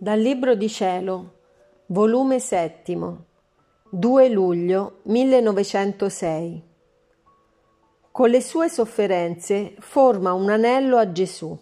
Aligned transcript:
Dal 0.00 0.20
Libro 0.20 0.54
di 0.54 0.68
Cielo, 0.68 1.32
volume 1.86 2.38
settimo, 2.38 3.24
2 3.90 4.28
luglio 4.28 5.00
1906. 5.02 6.62
Con 8.12 8.30
le 8.30 8.40
sue 8.40 8.68
sofferenze 8.68 9.74
forma 9.80 10.34
un 10.34 10.50
anello 10.50 10.98
a 10.98 11.10
Gesù. 11.10 11.58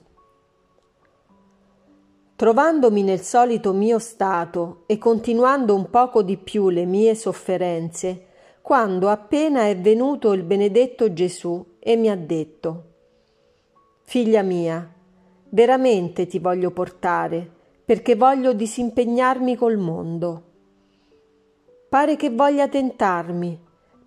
Trovandomi 2.36 3.02
nel 3.02 3.20
solito 3.20 3.72
mio 3.72 3.98
stato 3.98 4.82
e 4.84 4.98
continuando 4.98 5.74
un 5.74 5.88
poco 5.88 6.22
di 6.22 6.36
più 6.36 6.68
le 6.68 6.84
mie 6.84 7.14
sofferenze, 7.14 8.26
quando 8.60 9.08
appena 9.08 9.66
è 9.66 9.78
venuto 9.78 10.34
il 10.34 10.42
benedetto 10.42 11.10
Gesù 11.10 11.78
e 11.78 11.96
mi 11.96 12.10
ha 12.10 12.16
detto, 12.16 12.84
Figlia 14.02 14.42
mia, 14.42 14.86
veramente 15.48 16.26
ti 16.26 16.38
voglio 16.38 16.70
portare, 16.70 17.54
perché 17.86 18.16
voglio 18.16 18.52
disimpegnarmi 18.52 19.54
col 19.54 19.76
mondo. 19.76 20.42
Pare 21.88 22.16
che 22.16 22.30
voglia 22.30 22.66
tentarmi, 22.66 23.58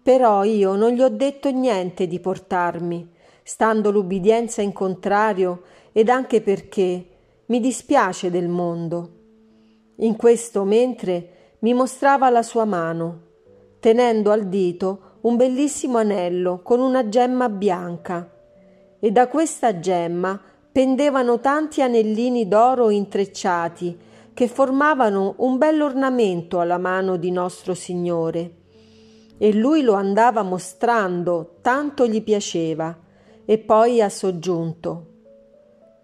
però 0.04 0.44
io 0.44 0.76
non 0.76 0.92
gli 0.92 1.02
ho 1.02 1.08
detto 1.08 1.50
niente 1.50 2.05
di 2.05 2.20
portarmi, 2.20 3.10
stando 3.42 3.90
l'ubbidienza 3.90 4.62
in 4.62 4.74
contrario 4.74 5.62
ed 5.94 6.10
anche 6.10 6.42
perché 6.42 7.08
mi 7.46 7.62
dispiace 7.62 8.30
del 8.30 8.50
mondo. 8.50 9.12
In 9.96 10.18
questo 10.18 10.66
mentre 10.66 11.55
mi 11.60 11.74
mostrava 11.74 12.30
la 12.30 12.44
sua 12.44 12.66
mano, 12.66 13.22
tenendo 13.80 14.32
al 14.32 14.50
dito 14.50 15.18
un 15.22 15.38
bellissimo 15.38 15.98
anello 15.98 16.60
con 16.62 16.82
una 16.82 17.08
gemma 17.08 17.48
bianca, 17.48 18.30
e 19.00 19.12
da 19.12 19.30
questa 19.30 19.80
gemma 19.80 20.40
pendevano 20.72 21.40
tanti 21.40 21.82
anellini 21.82 22.48
d'oro 22.48 22.90
intrecciati 22.90 23.98
che 24.34 24.48
formavano 24.48 25.34
un 25.40 25.57
bell'ornamento 25.57 26.60
alla 26.60 26.77
mano 26.77 27.18
di 27.18 27.32
nostro 27.32 27.74
Signore. 27.74 28.54
E 29.38 29.54
lui 29.54 29.82
lo 29.82 29.93
andava 29.93 30.43
mostrando, 30.43 31.58
tanto 31.62 32.08
gli 32.08 32.21
piaceva, 32.21 32.98
e 33.46 33.58
poi 33.58 34.02
ha 34.02 34.10
soggiunto 34.10 35.08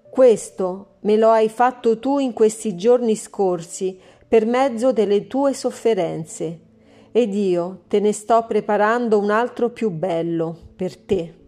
Questo 0.09 0.95
me 1.01 1.15
lo 1.15 1.29
hai 1.29 1.47
fatto 1.47 1.99
tu 1.99 2.19
in 2.19 2.33
questi 2.33 2.75
giorni 2.75 3.15
scorsi 3.15 3.99
per 4.27 4.45
mezzo 4.45 4.91
delle 4.91 5.27
tue 5.27 5.53
sofferenze, 5.53 6.59
ed 7.11 7.33
io 7.33 7.83
te 7.87 7.99
ne 7.99 8.11
sto 8.11 8.45
preparando 8.45 9.19
un 9.19 9.29
altro 9.29 9.69
più 9.69 9.91
bello 9.91 10.57
per 10.75 10.97
te. 10.97 11.44